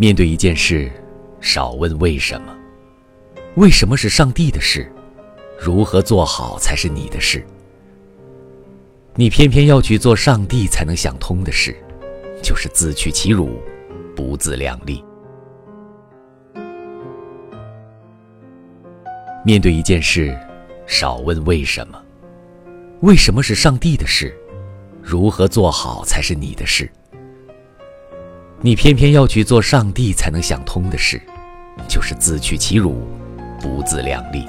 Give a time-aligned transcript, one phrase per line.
[0.00, 0.90] 面对一件事，
[1.42, 2.56] 少问为什么。
[3.56, 4.90] 为什么是上帝的事？
[5.60, 7.44] 如何做好才是你的事？
[9.14, 11.76] 你偏偏要去做上帝才能想通的事，
[12.42, 13.60] 就是自取其辱，
[14.16, 15.04] 不自量力。
[19.44, 20.34] 面对一件事，
[20.86, 22.02] 少问为什么。
[23.02, 24.34] 为什么是上帝的事？
[25.02, 26.90] 如何做好才是你的事？
[28.62, 31.18] 你偏偏要去做上帝才能想通的事，
[31.88, 33.02] 就是自取其辱，
[33.58, 34.44] 不自量力。